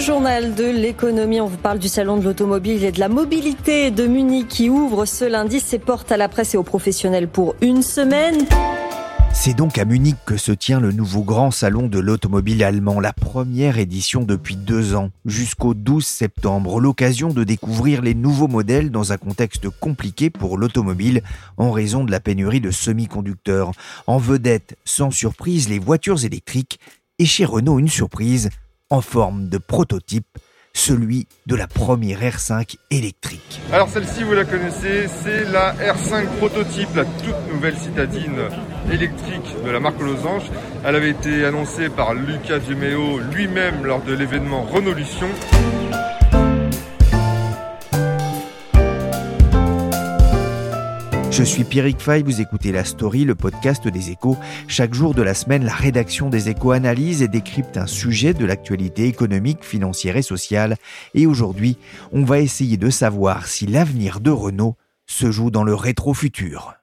[0.00, 4.06] Journal de l'économie, on vous parle du salon de l'automobile et de la mobilité de
[4.06, 7.82] Munich qui ouvre ce lundi ses portes à la presse et aux professionnels pour une
[7.82, 8.46] semaine.
[9.34, 13.12] C'est donc à Munich que se tient le nouveau grand salon de l'automobile allemand, la
[13.12, 19.12] première édition depuis deux ans, jusqu'au 12 septembre, l'occasion de découvrir les nouveaux modèles dans
[19.12, 21.22] un contexte compliqué pour l'automobile
[21.58, 23.72] en raison de la pénurie de semi-conducteurs.
[24.06, 26.80] En vedette, sans surprise, les voitures électriques
[27.18, 28.48] et chez Renault une surprise,
[28.90, 30.38] en forme de prototype,
[30.72, 33.60] celui de la première R5 électrique.
[33.72, 38.40] Alors celle-ci, vous la connaissez, c'est la R5 prototype, la toute nouvelle citadine
[38.92, 40.50] électrique de la marque Losange.
[40.84, 45.28] Elle avait été annoncée par Luca Di lui-même lors de l'événement Renolution.
[51.30, 54.36] Je suis Pierrick Fay, vous écoutez La Story, le podcast des échos.
[54.66, 58.44] Chaque jour de la semaine, la rédaction des échos analyse et décrypte un sujet de
[58.44, 60.76] l'actualité économique, financière et sociale.
[61.14, 61.78] Et aujourd'hui,
[62.10, 66.74] on va essayer de savoir si l'avenir de Renault se joue dans le rétro-futur.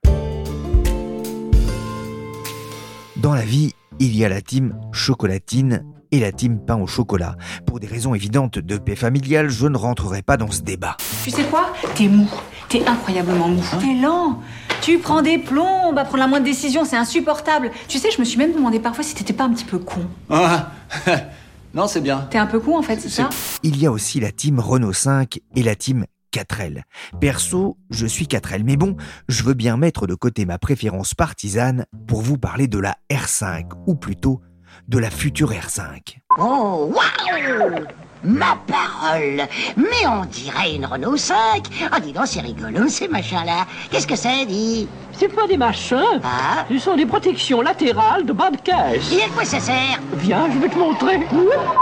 [3.17, 7.36] Dans la vie, il y a la team chocolatine et la team pain au chocolat.
[7.66, 10.97] Pour des raisons évidentes de paix familiale, je ne rentrerai pas dans ce débat.
[11.23, 11.73] Tu sais quoi?
[11.95, 12.30] T'es mou.
[12.69, 13.64] T'es incroyablement mou.
[13.80, 14.39] T'es lent.
[14.81, 17.72] Tu prends des plombs à prendre la moindre décision, c'est insupportable.
[17.88, 20.02] Tu sais, je me suis même demandé parfois si t'étais pas un petit peu con.
[20.30, 20.72] Ah
[21.73, 22.27] Non, c'est bien.
[22.30, 23.30] T'es un peu con en fait, c'est ça?
[23.64, 26.82] Il y a aussi la team Renault 5 et la team 4L.
[27.20, 28.95] Perso, je suis 4L, mais bon,
[29.27, 33.65] je veux bien mettre de côté ma préférence partisane pour vous parler de la R5,
[33.87, 34.42] ou plutôt
[34.88, 36.17] de la future R5.
[36.38, 37.86] Oh, waouh
[38.23, 43.65] Ma parole Mais on dirait une Renault 5 Ah, dis donc, c'est rigolo, ces machins-là.
[43.92, 44.88] Qu'est-ce que c'est, dit
[45.20, 46.22] C'est pas des machins.
[46.23, 49.11] Ah Ce sont des protections latérales de bas de caisse.
[49.11, 50.00] Et à quoi ça sert?
[50.17, 51.22] Viens, je vais te montrer.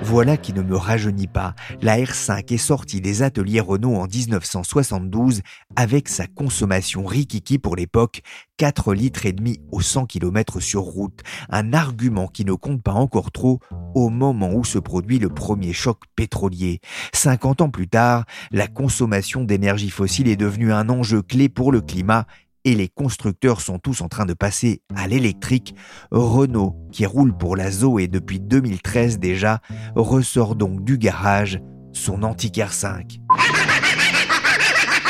[0.04, 1.54] Voilà qui ne me rajeunit pas.
[1.82, 5.42] La R5 est sortie des ateliers Renault en 1972
[5.76, 8.22] avec sa consommation rikiki pour l'époque,
[8.56, 11.20] 4 litres et demi au 100 km sur route.
[11.50, 13.60] Un argument qui ne compte pas encore trop
[13.96, 16.80] au moment où se produit le premier choc pétrolier.
[17.14, 21.82] 50 ans plus tard, la consommation d'énergie fossile est devenue un enjeu clé pour le
[21.82, 22.26] climat
[22.66, 25.76] et les constructeurs sont tous en train de passer à l'électrique.
[26.12, 29.62] Renault, qui roule pour la Zoé depuis 2013 déjà,
[29.96, 31.62] ressort donc du garage
[31.94, 33.20] son Anticar 5.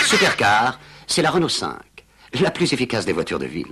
[0.05, 1.73] Supercar, c'est la Renault 5,
[2.41, 3.71] la plus efficace des voitures de ville.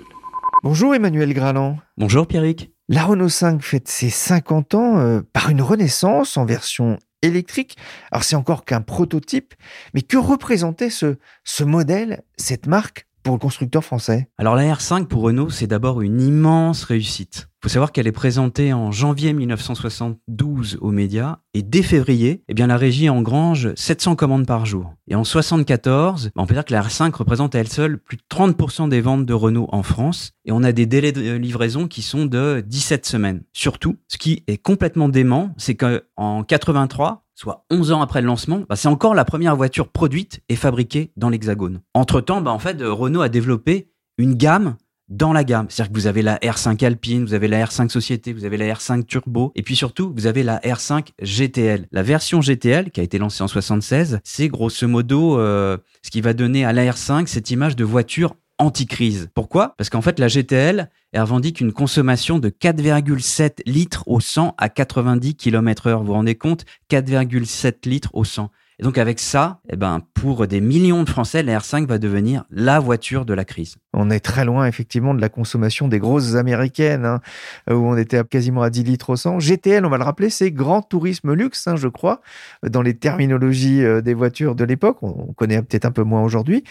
[0.63, 1.77] Bonjour Emmanuel Graland.
[1.97, 2.71] Bonjour Pierrick.
[2.87, 7.77] La Renault 5 fête ses 50 ans euh, par une renaissance en version électrique.
[8.11, 9.53] Alors c'est encore qu'un prototype,
[9.93, 15.05] mais que représentait ce, ce modèle, cette marque pour le constructeur français Alors la R5
[15.05, 17.47] pour Renault, c'est d'abord une immense réussite.
[17.63, 22.53] Il faut savoir qu'elle est présentée en janvier 1972 aux médias et dès février, eh
[22.53, 24.93] bien la régie engrange 700 commandes par jour.
[25.07, 28.23] Et en 74, on peut dire que la R5 représente à elle seule plus de
[28.29, 32.01] 30% des ventes de Renault en France et on a des délais de livraison qui
[32.01, 33.43] sont de 17 semaines.
[33.53, 38.63] Surtout, ce qui est complètement dément, c'est qu'en 83, soit 11 ans après le lancement,
[38.69, 41.81] bah, c'est encore la première voiture produite et fabriquée dans l'Hexagone.
[41.93, 44.75] Entre-temps, bah, en fait, Renault a développé une gamme
[45.09, 45.67] dans la gamme.
[45.69, 48.73] C'est-à-dire que vous avez la R5 Alpine, vous avez la R5 Société, vous avez la
[48.73, 51.87] R5 Turbo, et puis surtout, vous avez la R5 GTL.
[51.91, 56.21] La version GTL, qui a été lancée en 76, c'est grosso modo euh, ce qui
[56.21, 59.29] va donner à la R5 cette image de voiture anti-crise.
[59.33, 59.75] Pourquoi?
[59.77, 65.35] Parce qu'en fait, la GTL, revendique une consommation de 4,7 litres au 100 à 90
[65.35, 65.99] km heure.
[65.99, 66.65] Vous vous rendez compte?
[66.89, 68.49] 4,7 litres au 100.
[68.79, 72.43] Et donc avec ça, eh ben, pour des millions de Français, la R5 va devenir
[72.49, 73.75] la voiture de la crise.
[73.93, 77.21] On est très loin effectivement de la consommation des grosses américaines, hein,
[77.69, 79.39] où on était quasiment à 10 litres au 100.
[79.39, 82.21] GTL, on va le rappeler, c'est Grand Tourisme Luxe, hein, je crois,
[82.67, 84.97] dans les terminologies euh, des voitures de l'époque.
[85.03, 86.63] On connaît peut-être un peu moins aujourd'hui.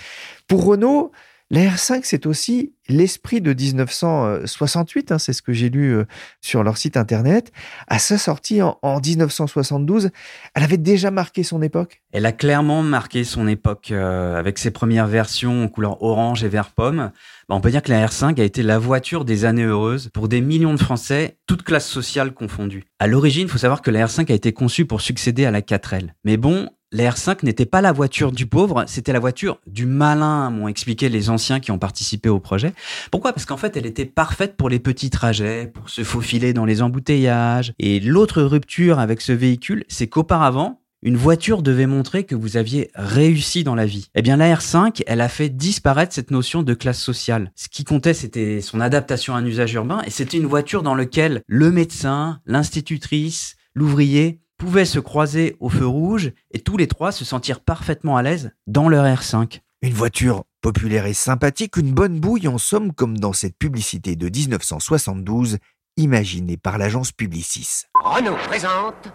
[0.48, 1.12] Pour Renault,
[1.54, 6.06] La R5, c'est aussi l'esprit de 1968, hein, c'est ce que j'ai lu euh,
[6.40, 7.52] sur leur site internet.
[7.88, 10.08] À sa sortie en, 1972,
[10.54, 12.00] elle avait déjà marqué son époque?
[12.10, 16.48] Elle a clairement marqué son époque euh, avec ses premières versions en couleur orange et
[16.48, 17.12] vert pomme.
[17.50, 20.28] Bah, on peut dire que la R5 a été la voiture des années heureuses pour
[20.28, 22.84] des millions de Français, toutes classes sociales confondues.
[22.98, 25.60] À l'origine, il faut savoir que la R5 a été conçue pour succéder à la
[25.60, 26.14] 4L.
[26.24, 30.50] Mais bon, la R5 n'était pas la voiture du pauvre, c'était la voiture du malin,
[30.50, 32.74] m'ont expliqué les anciens qui ont participé au projet.
[33.10, 33.32] Pourquoi?
[33.32, 36.82] Parce qu'en fait, elle était parfaite pour les petits trajets, pour se faufiler dans les
[36.82, 37.72] embouteillages.
[37.78, 42.90] Et l'autre rupture avec ce véhicule, c'est qu'auparavant, une voiture devait montrer que vous aviez
[42.94, 44.08] réussi dans la vie.
[44.14, 47.50] Eh bien, la R5, elle a fait disparaître cette notion de classe sociale.
[47.56, 50.94] Ce qui comptait, c'était son adaptation à un usage urbain, et c'était une voiture dans
[50.94, 57.10] laquelle le médecin, l'institutrice, l'ouvrier pouvaient se croiser au feu rouge et tous les trois
[57.10, 59.58] se sentir parfaitement à l'aise dans leur R5.
[59.82, 64.28] Une voiture populaire et sympathique, une bonne bouille en somme comme dans cette publicité de
[64.28, 65.58] 1972
[65.96, 67.86] imaginée par l'agence Publicis.
[68.04, 69.12] Renault présente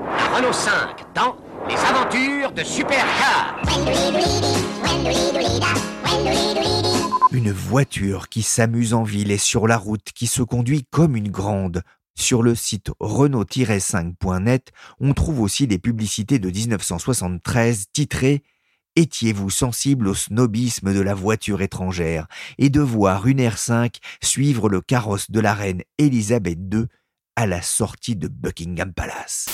[0.00, 1.38] la Renault 5 dans
[1.68, 3.60] Les aventures de Supercar.
[7.32, 11.32] Une voiture qui s'amuse en ville et sur la route, qui se conduit comme une
[11.32, 11.82] grande,
[12.14, 18.42] sur le site Renault-5.net, on trouve aussi des publicités de 1973 titrées
[18.96, 22.28] Étiez-vous sensible au snobisme de la voiture étrangère?
[22.58, 26.86] et de voir une R5 suivre le carrosse de la reine Elisabeth II
[27.36, 29.46] à la sortie de Buckingham Palace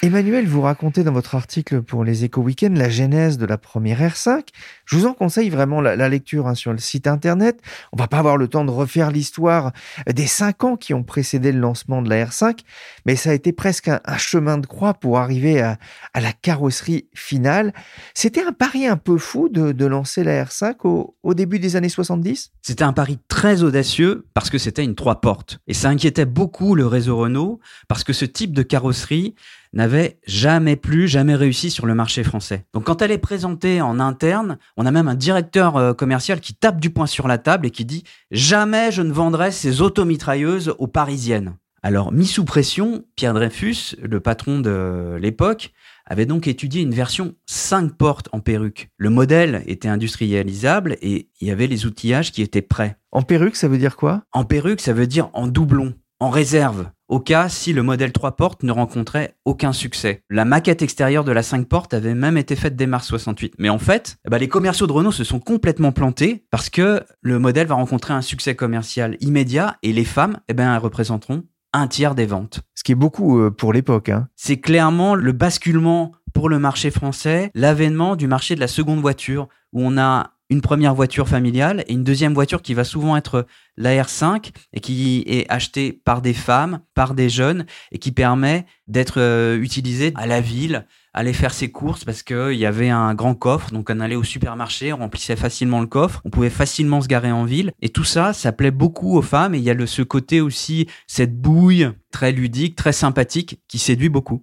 [0.00, 4.00] Emmanuel, vous racontez dans votre article pour les Éco Weekends la genèse de la première
[4.00, 4.42] R5.
[4.84, 7.60] Je vous en conseille vraiment la, lecture hein, sur le site internet.
[7.92, 9.72] On va pas avoir le temps de refaire l'histoire
[10.06, 12.60] des cinq ans qui ont précédé le lancement de la R5,
[13.06, 15.78] mais ça a été presque un, chemin de croix pour arriver à,
[16.14, 17.74] la carrosserie finale.
[18.14, 21.88] C'était un pari un peu fou de, lancer la R5 au, au début des années
[21.88, 25.58] 70 C'était un pari très audacieux parce que c'était une trois portes.
[25.66, 27.58] Et ça inquiétait beaucoup le réseau Renault
[27.88, 29.34] parce que ce type de carrosserie
[29.72, 32.64] n'avait jamais plus, jamais réussi sur le marché français.
[32.72, 36.54] Donc quand elle est présentée en interne, on a même un directeur euh, commercial qui
[36.54, 40.74] tape du poing sur la table et qui dit jamais je ne vendrai ces automitrailleuses
[40.78, 41.54] aux parisiennes.
[41.82, 45.72] Alors mis sous pression, Pierre Dreyfus, le patron de l'époque,
[46.08, 48.90] avait donc étudié une version 5 portes en perruque.
[48.96, 52.96] Le modèle était industrialisable et il y avait les outillages qui étaient prêts.
[53.12, 54.22] En perruque, ça veut dire quoi?
[54.32, 58.36] En perruque, ça veut dire en doublon, en réserve au cas si le modèle 3
[58.36, 60.22] portes ne rencontrait aucun succès.
[60.30, 63.54] La maquette extérieure de la 5 portes avait même été faite dès mars 68.
[63.58, 67.02] Mais en fait, eh ben, les commerciaux de Renault se sont complètement plantés parce que
[67.20, 71.44] le modèle va rencontrer un succès commercial immédiat et les femmes, eh ben, elles représenteront
[71.72, 72.60] un tiers des ventes.
[72.74, 74.08] Ce qui est beaucoup euh, pour l'époque.
[74.08, 74.28] Hein.
[74.36, 79.48] C'est clairement le basculement pour le marché français, l'avènement du marché de la seconde voiture,
[79.72, 83.46] où on a une première voiture familiale et une deuxième voiture qui va souvent être
[83.76, 88.66] la R5 et qui est achetée par des femmes, par des jeunes et qui permet
[88.86, 93.14] d'être euh, utilisée à la ville, aller faire ses courses parce qu'il y avait un
[93.14, 93.70] grand coffre.
[93.72, 97.32] Donc on allait au supermarché, on remplissait facilement le coffre, on pouvait facilement se garer
[97.32, 97.72] en ville.
[97.82, 100.40] Et tout ça, ça plaît beaucoup aux femmes et il y a le, ce côté
[100.40, 104.42] aussi, cette bouille très ludique, très sympathique qui séduit beaucoup.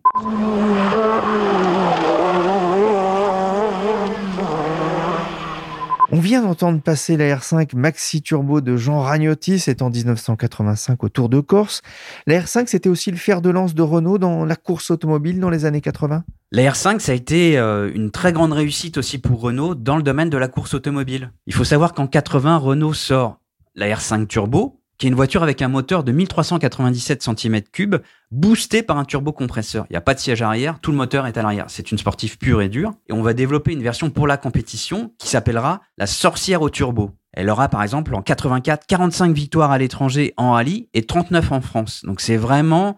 [6.12, 11.10] On vient d'entendre passer la R5 Maxi Turbo de Jean Ragnotti, c'est en 1985 au
[11.10, 11.82] Tour de Corse.
[12.28, 15.50] La R5, c'était aussi le fer de lance de Renault dans la course automobile dans
[15.50, 19.42] les années 80 La R5, ça a été euh, une très grande réussite aussi pour
[19.42, 21.32] Renault dans le domaine de la course automobile.
[21.48, 23.40] Il faut savoir qu'en 80, Renault sort
[23.74, 28.98] la R5 Turbo, qui est une voiture avec un moteur de 1397 cm3, boosté par
[28.98, 29.86] un turbocompresseur.
[29.90, 31.66] Il n'y a pas de siège arrière, tout le moteur est à l'arrière.
[31.68, 32.94] C'est une sportive pure et dure.
[33.08, 37.12] Et on va développer une version pour la compétition qui s'appellera la sorcière au turbo.
[37.34, 41.62] Elle aura par exemple en 84 45 victoires à l'étranger en rallye et 39 en
[41.62, 42.02] France.
[42.06, 42.98] Donc c'est vraiment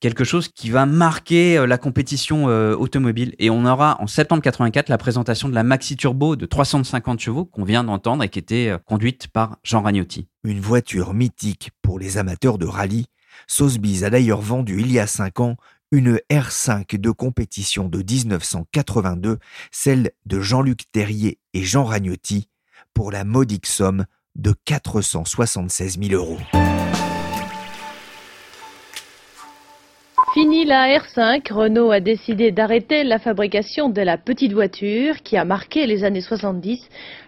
[0.00, 3.34] quelque chose qui va marquer euh, la compétition euh, automobile.
[3.38, 7.44] Et on aura en septembre 84 la présentation de la Maxi Turbo de 350 chevaux
[7.44, 10.28] qu'on vient d'entendre et qui était euh, conduite par Jean Ragnotti.
[10.44, 13.06] Une voiture mythique pour les amateurs de rallye.
[13.46, 15.56] Sotheby's a d'ailleurs vendu il y a 5 ans
[15.90, 19.38] une R5 de compétition de 1982,
[19.70, 22.48] celle de Jean-Luc Terrier et Jean Ragnotti,
[22.92, 24.04] pour la modique somme
[24.36, 26.67] de 476 000 euros.
[30.38, 35.44] Fini la R5, Renault a décidé d'arrêter la fabrication de la petite voiture qui a
[35.44, 36.78] marqué les années 70.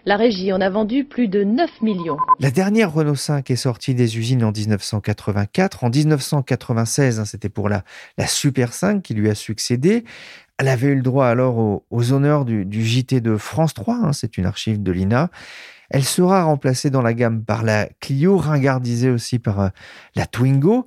[0.05, 2.15] La régie en a vendu plus de 9 millions.
[2.39, 5.83] La dernière Renault 5 est sortie des usines en 1984.
[5.83, 7.83] En 1996, hein, c'était pour la,
[8.27, 10.05] Super 5 qui lui a succédé.
[10.57, 14.37] Elle avait eu le droit alors aux, honneurs du, JT de France 3, hein, c'est
[14.37, 15.29] une archive de l'INA.
[15.93, 19.67] Elle sera remplacée dans la gamme par la Clio, ringardisée aussi par euh,
[20.15, 20.85] la Twingo.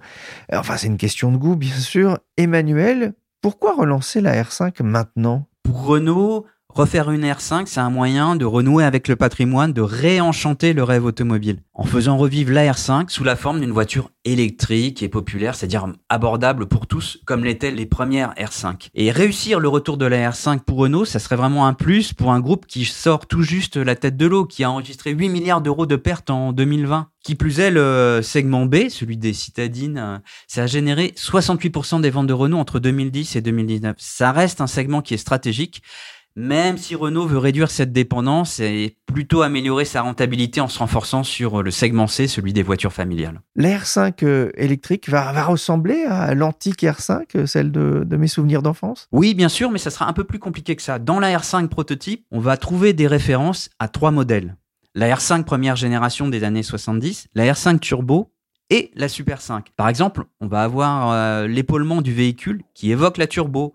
[0.50, 2.18] Enfin, c'est une question de goût, bien sûr.
[2.38, 5.46] Emmanuel, pourquoi relancer la R5 maintenant?
[5.62, 10.73] Pour Renault, Refaire une R5, c'est un moyen de renouer avec le patrimoine, de réenchanter
[10.73, 15.09] le rêve automobile, en faisant revivre la R5 sous la forme d'une voiture électrique et
[15.09, 18.88] populaire, c'est-à-dire abordable pour tous, comme l'étaient les premières R5.
[18.97, 22.33] Et réussir le retour de la R5 pour Renault, ça serait vraiment un plus pour
[22.33, 25.61] un groupe qui sort tout juste la tête de l'eau, qui a enregistré 8 milliards
[25.61, 27.07] d'euros de pertes en 2020.
[27.23, 32.11] Qui plus est, le segment B, celui des citadines, euh, ça a généré 68% des
[32.11, 33.95] ventes de Renault entre 2010 et 2019.
[33.99, 35.81] Ça reste un segment qui est stratégique,
[36.37, 41.23] même si Renault veut réduire cette dépendance et plutôt améliorer sa rentabilité en se renforçant
[41.23, 43.41] sur le segment C, celui des voitures familiales.
[43.55, 49.09] La R5 euh, électrique va, ressembler à l'antique R5, euh, celle de, mes souvenirs d'enfance?
[49.12, 50.99] Oui, bien sûr, mais ça sera un peu plus compliqué que ça.
[50.99, 54.57] Dans la R5 prototype, on va trouver des références à trois modèles.
[54.95, 58.33] La R5 première génération des années 70, la R5 Turbo
[58.71, 59.67] et la Super 5.
[59.76, 63.75] Par exemple, on va avoir euh, l'épaulement du véhicule qui évoque la Turbo,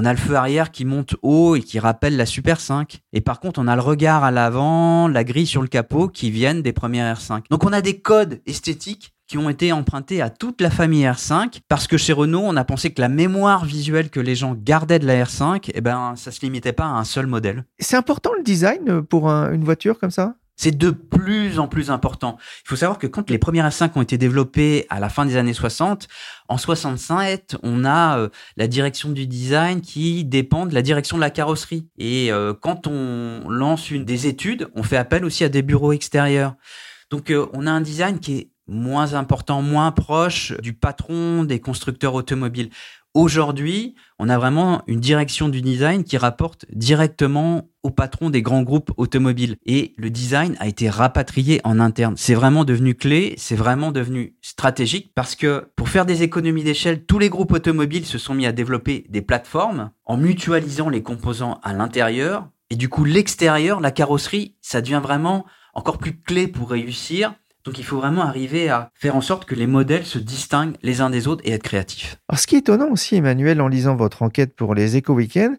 [0.00, 3.00] on a le feu arrière qui monte haut et qui rappelle la Super 5.
[3.12, 6.30] Et par contre, on a le regard à l'avant, la grille sur le capot qui
[6.30, 7.42] viennent des premières R5.
[7.50, 11.62] Donc on a des codes esthétiques qui ont été empruntés à toute la famille R5
[11.68, 15.00] parce que chez Renault, on a pensé que la mémoire visuelle que les gens gardaient
[15.00, 17.64] de la R5, eh ben, ça se limitait pas à un seul modèle.
[17.80, 20.36] C'est important le design pour une voiture comme ça?
[20.58, 22.36] C'est de plus en plus important.
[22.64, 25.36] Il faut savoir que quand les premières R5 ont été développées à la fin des
[25.36, 26.08] années 60,
[26.48, 31.20] en 67, on a euh, la direction du design qui dépend de la direction de
[31.22, 31.86] la carrosserie.
[31.96, 35.92] Et euh, quand on lance une des études, on fait appel aussi à des bureaux
[35.92, 36.54] extérieurs.
[37.10, 41.60] Donc euh, on a un design qui est moins important, moins proche du patron des
[41.60, 42.70] constructeurs automobiles.
[43.20, 48.62] Aujourd'hui, on a vraiment une direction du design qui rapporte directement au patron des grands
[48.62, 49.56] groupes automobiles.
[49.66, 52.14] Et le design a été rapatrié en interne.
[52.16, 57.06] C'est vraiment devenu clé, c'est vraiment devenu stratégique parce que pour faire des économies d'échelle,
[57.06, 61.58] tous les groupes automobiles se sont mis à développer des plateformes en mutualisant les composants
[61.64, 62.48] à l'intérieur.
[62.70, 65.44] Et du coup, l'extérieur, la carrosserie, ça devient vraiment
[65.74, 67.34] encore plus clé pour réussir
[67.68, 71.02] donc il faut vraiment arriver à faire en sorte que les modèles se distinguent les
[71.02, 72.16] uns des autres et être créatifs.
[72.26, 75.54] Alors ce qui est étonnant aussi, Emmanuel, en lisant votre enquête pour les Eco Weekends,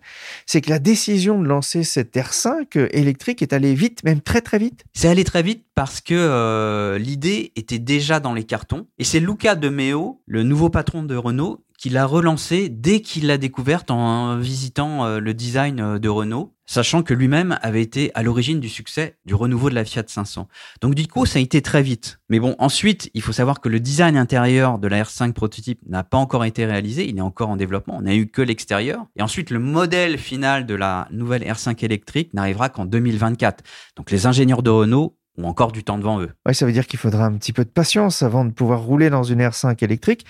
[0.48, 4.58] c'est que la décision de lancer cette R5 électrique est allée vite, même très très
[4.58, 4.86] vite.
[4.92, 8.88] C'est allé très vite parce que euh, l'idée était déjà dans les cartons.
[8.98, 13.28] Et c'est Luca De Meo, le nouveau patron de Renault, qui l'a relancé dès qu'il
[13.28, 18.12] l'a découverte en visitant euh, le design euh, de Renault, sachant que lui-même avait été
[18.16, 20.50] à l'origine du succès du renouveau de la Fiat 500.
[20.82, 22.20] Donc du coup, ça a été très vite.
[22.28, 26.04] Mais bon, ensuite, il faut savoir que le design intérieur de la R5 prototype n'a
[26.04, 29.06] pas encore été réalisé, il est encore en développement, on n'a eu que l'extérieur.
[29.16, 33.64] Et ensuite, le modèle final de la nouvelle R5 électrique n'arrivera qu'en 2024.
[33.96, 36.30] Donc les ingénieurs de Renault ont encore du temps devant eux.
[36.46, 39.10] Ouais, ça veut dire qu'il faudra un petit peu de patience avant de pouvoir rouler
[39.10, 40.26] dans une R5 électrique.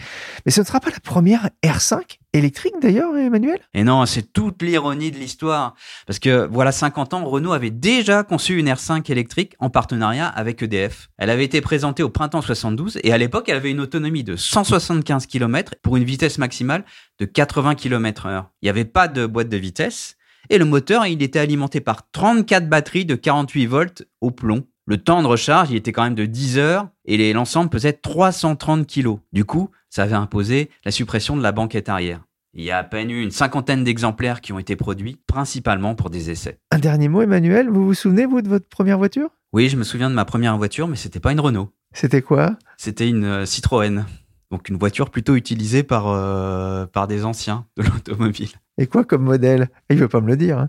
[0.46, 3.60] Mais ce ne sera pas la première R5 électrique d'ailleurs, Emmanuel?
[3.74, 5.76] Et non, c'est toute l'ironie de l'histoire.
[6.06, 10.62] Parce que voilà 50 ans, Renault avait déjà conçu une R5 électrique en partenariat avec
[10.62, 11.10] EDF.
[11.18, 14.36] Elle avait été présentée au printemps 72 et à l'époque, elle avait une autonomie de
[14.36, 16.86] 175 km pour une vitesse maximale
[17.20, 18.52] de 80 km heure.
[18.62, 20.16] Il n'y avait pas de boîte de vitesse.
[20.50, 24.98] Et le moteur, il était alimenté par 34 batteries de 48 volts au plomb le
[24.98, 29.20] temps de recharge, il était quand même de 10 heures et l'ensemble pesait 330 kilos.
[29.32, 32.24] Du coup, ça avait imposé la suppression de la banquette arrière.
[32.56, 36.10] Il y a à peine eu une cinquantaine d'exemplaires qui ont été produits, principalement pour
[36.10, 36.58] des essais.
[36.72, 39.30] Un dernier mot, Emmanuel, vous vous souvenez, vous, de votre première voiture?
[39.54, 41.70] Oui, je me souviens de ma première voiture, mais c'était pas une Renault.
[41.94, 42.58] C'était quoi?
[42.78, 44.06] C'était une euh, Citroën.
[44.50, 48.50] Donc une voiture plutôt utilisée par, euh, par des anciens de l'automobile.
[48.80, 49.70] Et quoi comme modèle?
[49.92, 50.58] Il veut pas me le dire.
[50.58, 50.68] Hein.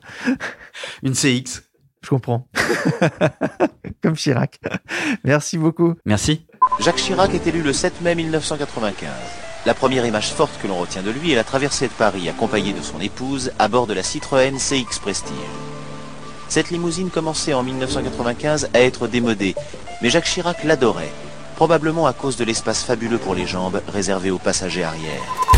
[1.03, 1.70] une CX.
[2.03, 2.47] Je comprends.
[4.03, 4.59] Comme Chirac.
[5.25, 5.95] Merci beaucoup.
[6.05, 6.47] Merci.
[6.81, 9.09] Jacques Chirac est élu le 7 mai 1995.
[9.67, 12.73] La première image forte que l'on retient de lui est la traversée de Paris accompagnée
[12.73, 15.35] de son épouse à bord de la Citroën CX Prestige.
[16.49, 19.55] Cette limousine commençait en 1995 à être démodée,
[20.01, 21.13] mais Jacques Chirac l'adorait,
[21.57, 25.50] probablement à cause de l'espace fabuleux pour les jambes réservé aux passagers arrière.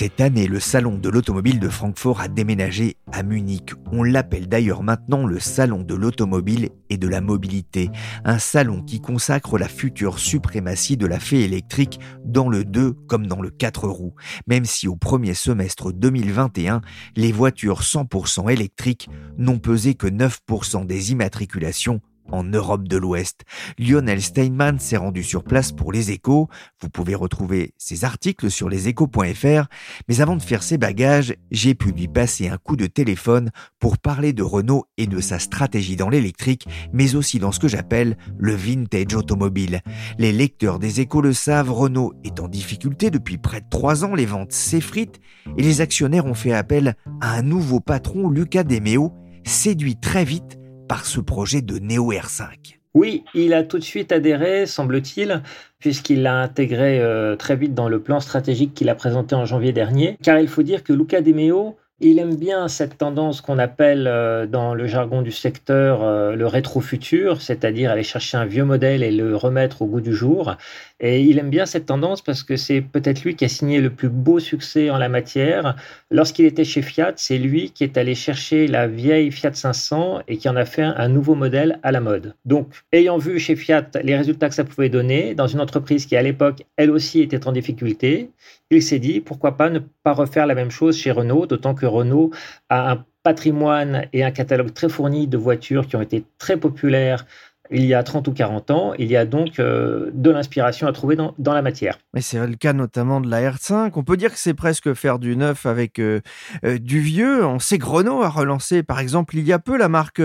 [0.00, 3.74] Cette année, le salon de l'automobile de Francfort a déménagé à Munich.
[3.92, 7.90] On l'appelle d'ailleurs maintenant le salon de l'automobile et de la mobilité.
[8.24, 13.26] Un salon qui consacre la future suprématie de la fée électrique dans le 2 comme
[13.26, 14.14] dans le 4 roues.
[14.46, 16.80] Même si au premier semestre 2021,
[17.14, 22.00] les voitures 100% électriques n'ont pesé que 9% des immatriculations
[22.32, 23.42] en Europe de l'Ouest.
[23.78, 26.48] Lionel Steinman s'est rendu sur place pour les échos.
[26.80, 29.66] Vous pouvez retrouver ses articles sur leséchos.fr.
[30.08, 33.98] Mais avant de faire ses bagages, j'ai pu lui passer un coup de téléphone pour
[33.98, 38.16] parler de Renault et de sa stratégie dans l'électrique, mais aussi dans ce que j'appelle
[38.38, 39.80] le vintage automobile.
[40.18, 44.14] Les lecteurs des échos le savent, Renault est en difficulté depuis près de trois ans,
[44.14, 45.20] les ventes s'effritent
[45.56, 49.12] et les actionnaires ont fait appel à un nouveau patron, Lucas Demeo,
[49.44, 50.59] séduit très vite
[50.90, 52.80] par ce projet de Neo R5.
[52.94, 55.40] Oui, il a tout de suite adhéré, semble-t-il,
[55.78, 59.70] puisqu'il l'a intégré euh, très vite dans le plan stratégique qu'il a présenté en janvier
[59.70, 60.18] dernier.
[60.20, 64.06] Car il faut dire que Luca De Meo il aime bien cette tendance qu'on appelle
[64.06, 69.02] euh, dans le jargon du secteur euh, le rétro-futur, c'est-à-dire aller chercher un vieux modèle
[69.02, 70.56] et le remettre au goût du jour.
[71.00, 73.88] Et il aime bien cette tendance parce que c'est peut-être lui qui a signé le
[73.90, 75.76] plus beau succès en la matière.
[76.10, 80.36] Lorsqu'il était chez Fiat, c'est lui qui est allé chercher la vieille Fiat 500 et
[80.36, 82.34] qui en a fait un nouveau modèle à la mode.
[82.44, 86.16] Donc, ayant vu chez Fiat les résultats que ça pouvait donner, dans une entreprise qui
[86.16, 88.30] à l'époque, elle aussi, était en difficulté,
[88.70, 91.86] il s'est dit pourquoi pas ne pas refaire la même chose chez Renault, d'autant que
[91.86, 92.30] Renault
[92.68, 97.26] a un patrimoine et un catalogue très fourni de voitures qui ont été très populaires
[97.70, 98.92] il y a 30 ou 40 ans.
[98.98, 101.98] Il y a donc euh, de l'inspiration à trouver dans, la matière.
[102.14, 103.92] Mais c'est le cas notamment de la R5.
[103.94, 106.20] On peut dire que c'est presque faire du neuf avec euh,
[106.64, 107.44] euh, du vieux.
[107.44, 110.22] On sait que Renault a relancé, par exemple, il y a peu la marque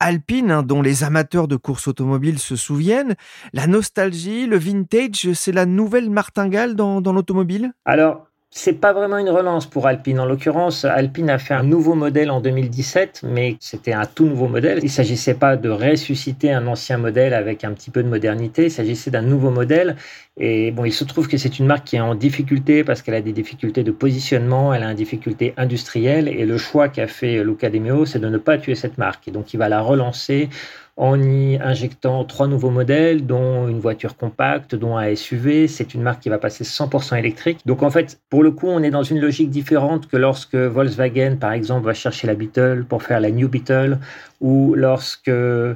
[0.00, 3.14] Alpine, hein, dont les amateurs de courses automobiles se souviennent.
[3.52, 7.72] La nostalgie, le vintage, c'est la nouvelle martingale dans, dans l'automobile?
[7.84, 10.18] Alors, c'est pas vraiment une relance pour Alpine.
[10.18, 14.48] En l'occurrence, Alpine a fait un nouveau modèle en 2017, mais c'était un tout nouveau
[14.48, 14.80] modèle.
[14.82, 18.64] Il s'agissait pas de ressusciter un ancien modèle avec un petit peu de modernité.
[18.64, 19.94] Il s'agissait d'un nouveau modèle.
[20.36, 23.14] Et bon, il se trouve que c'est une marque qui est en difficulté parce qu'elle
[23.14, 26.26] a des difficultés de positionnement, elle a une difficulté industrielle.
[26.26, 29.28] Et le choix qu'a fait Luca De Meo, c'est de ne pas tuer cette marque.
[29.28, 30.48] Et donc, il va la relancer
[30.96, 35.68] en y injectant trois nouveaux modèles, dont une voiture compacte, dont un SUV.
[35.68, 37.60] C'est une marque qui va passer 100% électrique.
[37.66, 41.36] Donc en fait, pour le coup, on est dans une logique différente que lorsque Volkswagen,
[41.36, 43.98] par exemple, va chercher la Beetle pour faire la New Beetle,
[44.40, 45.30] ou lorsque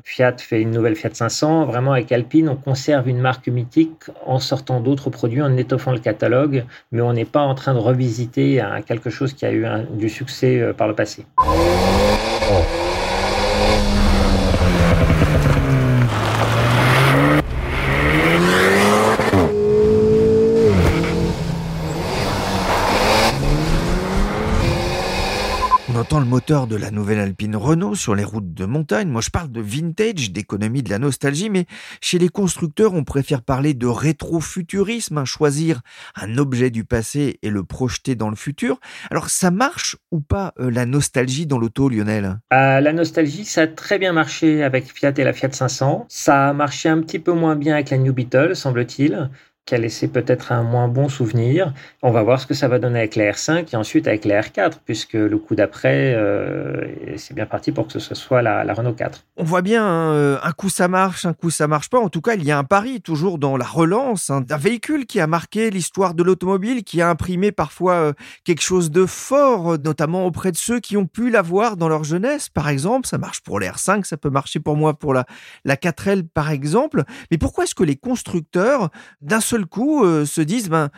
[0.05, 1.67] Fiat fait une nouvelle Fiat 500.
[1.67, 5.99] Vraiment, avec Alpine, on conserve une marque mythique en sortant d'autres produits, en étoffant le
[5.99, 10.09] catalogue, mais on n'est pas en train de revisiter quelque chose qui a eu du
[10.09, 11.27] succès euh, par le passé.
[25.93, 29.09] Le moteur de la nouvelle Alpine Renault sur les routes de montagne.
[29.09, 31.67] Moi, je parle de vintage, d'économie de la nostalgie, mais
[32.01, 35.83] chez les constructeurs, on préfère parler de rétrofuturisme, hein, choisir
[36.15, 38.81] un objet du passé et le projeter dans le futur.
[39.11, 42.39] Alors, ça marche ou pas euh, la nostalgie dans l'auto, Lionel?
[42.53, 46.07] Euh, La nostalgie, ça a très bien marché avec Fiat et la Fiat 500.
[46.09, 49.31] Ça a marché un petit peu moins bien avec la New Beetle, semble-t-il
[49.67, 51.73] qui a laissé peut-être un moins bon souvenir.
[52.03, 54.43] On va voir ce que ça va donner avec la R5 et ensuite avec la
[54.43, 58.93] R4, puisque le coup d'après, euh, c'est bien parti pour que ce soit la, Renault
[58.93, 59.25] 4.
[59.37, 61.99] On voit bien, hein, euh, un coup ça marche, un coup ça marche pas.
[61.99, 65.07] En tout cas, il y a un pari toujours dans la relance hein, d'un véhicule
[65.07, 68.13] qui a marqué l'histoire de l'automobile, qui a imprimé parfois euh,
[68.45, 72.51] quelque chose de fort, notamment auprès de ceux qui ont pu l'avoir dans leur jeunesse.
[72.51, 75.25] Par exemple, ça marche pour la R5, ça peut marcher pour moi pour la,
[75.65, 77.05] la 4L, par exemple.
[77.31, 78.91] Mais pourquoi est-ce que les constructeurs,
[79.23, 80.91] d'un seul seul coup euh, se disent ben,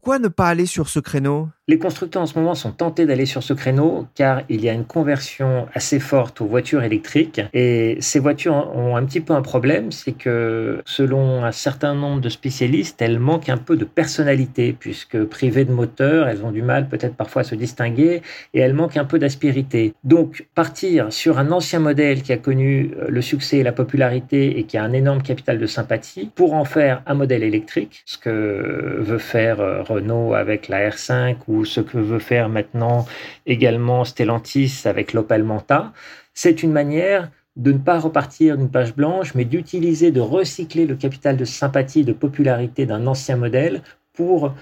[0.00, 1.48] pourquoi ne pas aller sur ce créneau?
[1.68, 4.72] Les constructeurs en ce moment sont tentés d'aller sur ce créneau car il y a
[4.72, 9.42] une conversion assez forte aux voitures électriques et ces voitures ont un petit peu un
[9.42, 14.72] problème, c'est que selon un certain nombre de spécialistes, elles manquent un peu de personnalité
[14.72, 18.74] puisque privées de moteur, elles ont du mal peut-être parfois à se distinguer et elles
[18.74, 19.94] manquent un peu d'aspérité.
[20.02, 24.58] Donc partir sur un ancien modèle qui a connu euh, le succès et la popularité
[24.58, 28.18] et qui a un énorme capital de sympathie pour en faire un modèle électrique, ce
[28.18, 33.06] que veut faire euh, Renault avec la R5 ou ce que veut faire maintenant
[33.46, 35.92] également Stellantis avec l'Opel Manta,
[36.34, 40.94] c'est une manière de ne pas repartir d'une page blanche, mais d'utiliser, de recycler le
[40.94, 44.54] capital de sympathie, de popularité d'un ancien modèle pour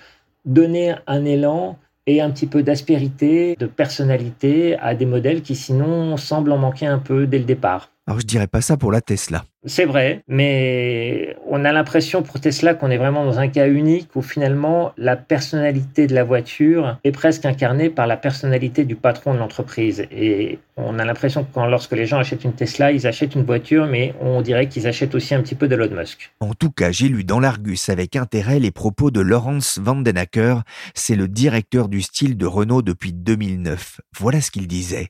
[0.44, 6.16] donner un élan et un petit peu d'aspérité, de personnalité à des modèles qui sinon
[6.16, 7.90] semblent en manquer un peu dès le départ.
[8.06, 9.44] Alors je dirais pas ça pour la Tesla.
[9.64, 14.08] C'est vrai, mais on a l'impression pour Tesla qu'on est vraiment dans un cas unique
[14.14, 19.34] où finalement la personnalité de la voiture est presque incarnée par la personnalité du patron
[19.34, 20.06] de l'entreprise.
[20.12, 23.86] Et on a l'impression que lorsque les gens achètent une Tesla, ils achètent une voiture,
[23.86, 26.32] mais on dirait qu'ils achètent aussi un petit peu de Elon Musk.
[26.38, 30.62] En tout cas, j'ai lu dans l'Argus avec intérêt les propos de Laurence Vandenacker.
[30.94, 34.00] C'est le directeur du style de Renault depuis 2009.
[34.16, 35.08] Voilà ce qu'il disait.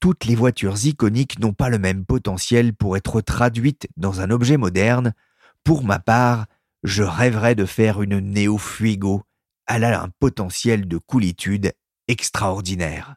[0.00, 4.56] Toutes les voitures iconiques n'ont pas le même potentiel pour être traduites dans un objet
[4.56, 5.14] moderne.
[5.62, 6.46] Pour ma part,
[6.82, 9.22] je rêverais de faire une Neo Fuego.
[9.66, 11.72] Elle a un potentiel de coolitude
[12.08, 13.14] extraordinaire.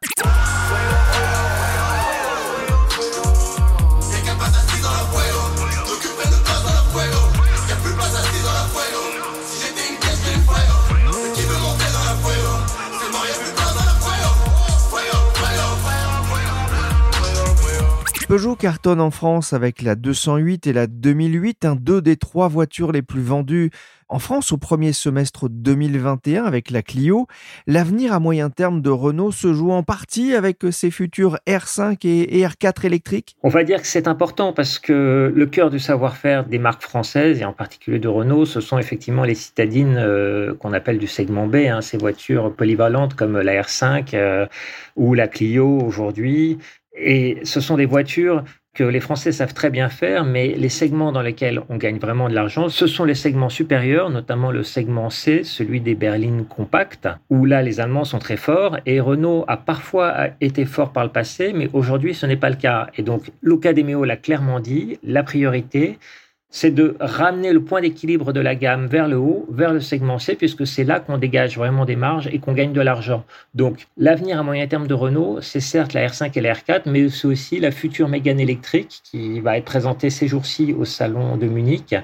[18.28, 22.92] Peugeot cartonne en France avec la 208 et la 2008, un deux des trois voitures
[22.92, 23.70] les plus vendues
[24.10, 27.26] en France au premier semestre 2021 avec la Clio.
[27.66, 32.46] L'avenir à moyen terme de Renault se joue en partie avec ses futurs R5 et
[32.46, 36.58] R4 électriques On va dire que c'est important parce que le cœur du savoir-faire des
[36.58, 40.98] marques françaises et en particulier de Renault, ce sont effectivement les citadines euh, qu'on appelle
[40.98, 44.46] du segment B, hein, ces voitures polyvalentes comme la R5 euh,
[44.96, 46.58] ou la Clio aujourd'hui
[46.96, 51.10] et ce sont des voitures que les Français savent très bien faire, mais les segments
[51.10, 55.10] dans lesquels on gagne vraiment de l'argent, ce sont les segments supérieurs, notamment le segment
[55.10, 59.56] C, celui des berlines compactes, où là les Allemands sont très forts, et Renault a
[59.56, 62.86] parfois été fort par le passé, mais aujourd'hui ce n'est pas le cas.
[62.96, 65.98] Et donc l'Ocadéméo l'a clairement dit, la priorité,
[66.50, 70.18] c'est de ramener le point d'équilibre de la gamme vers le haut, vers le segment
[70.18, 73.24] C, puisque c'est là qu'on dégage vraiment des marges et qu'on gagne de l'argent.
[73.54, 77.08] Donc l'avenir à moyen terme de Renault, c'est certes la R5 et la R4, mais
[77.10, 81.46] c'est aussi la future Mégane électrique qui va être présentée ces jours-ci au salon de
[81.46, 81.94] Munich.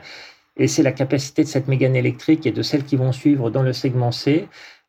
[0.57, 3.63] Et c'est la capacité de cette Mégane électrique et de celles qui vont suivre dans
[3.63, 4.47] le segment C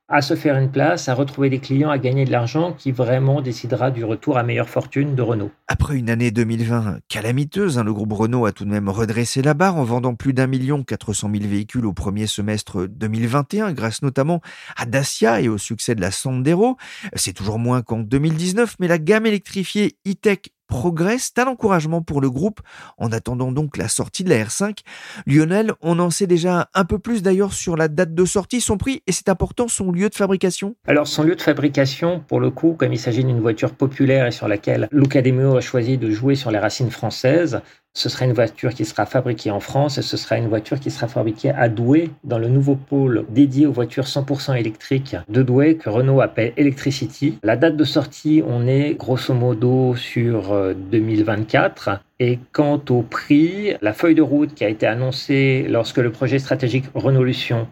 [0.07, 3.41] à se faire une place, à retrouver des clients, à gagner de l'argent qui vraiment
[3.41, 5.51] décidera du retour à meilleure fortune de Renault.
[5.67, 9.55] Après une année 2020 calamiteuse, hein, le groupe Renault a tout de même redressé la
[9.55, 14.03] barre en vendant plus d'un million quatre cent mille véhicules au premier semestre 2021 grâce
[14.03, 14.41] notamment
[14.77, 16.77] à Dacia et au succès de la Sandero.
[17.15, 20.39] C'est toujours moins qu'en 2019, mais la gamme électrifiée e-tech
[20.75, 22.59] progresse, un encouragement pour le groupe
[22.97, 24.79] en attendant donc la sortie de la R5.
[25.25, 28.77] Lionel, on en sait déjà un peu plus d'ailleurs sur la date de sortie, son
[28.77, 30.75] prix et c'est important son lieu de fabrication.
[30.85, 34.31] Alors son lieu de fabrication, pour le coup, comme il s'agit d'une voiture populaire et
[34.31, 37.61] sur laquelle Luca De a choisi de jouer sur les racines françaises,
[37.95, 40.91] ce sera une voiture qui sera fabriquée en France et ce sera une voiture qui
[40.91, 45.77] sera fabriquée à Douai, dans le nouveau pôle dédié aux voitures 100% électriques de Douai
[45.77, 47.39] que Renault appelle Electricity.
[47.41, 51.87] La date de sortie, on est grosso modo sur 2024.
[51.87, 56.11] Euh, et quant au prix, la feuille de route qui a été annoncée lorsque le
[56.11, 57.67] projet stratégique Renault-Lution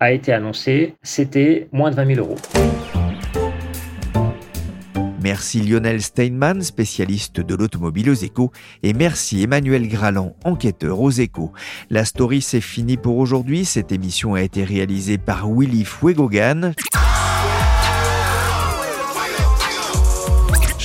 [0.00, 2.97] a été annoncé, c'était moins de 20 000 euros.
[5.20, 8.52] Merci Lionel Steinman, spécialiste de l'automobile aux échos,
[8.82, 11.52] et merci Emmanuel Graland, enquêteur aux échos.
[11.90, 13.64] La story c'est fini pour aujourd'hui.
[13.64, 16.74] Cette émission a été réalisée par Willy Fuegogan.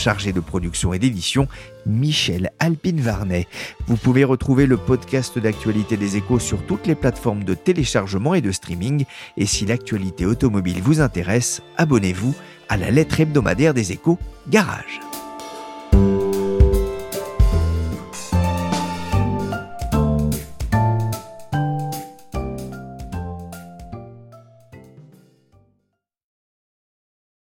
[0.04, 1.48] chargé de production et d'édition,
[1.86, 3.48] Michel Alpine-Varnet.
[3.88, 8.42] Vous pouvez retrouver le podcast d'actualité des échos sur toutes les plateformes de téléchargement et
[8.42, 9.06] de streaming.
[9.38, 12.36] Et si l'actualité automobile vous intéresse, abonnez-vous
[12.74, 14.18] à la lettre hebdomadaire des échos,
[14.50, 15.00] Garage.